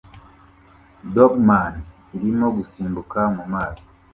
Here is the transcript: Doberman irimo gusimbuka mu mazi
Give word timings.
Doberman 1.13 1.73
irimo 2.15 2.47
gusimbuka 2.57 3.19
mu 3.35 3.43
mazi 3.51 3.87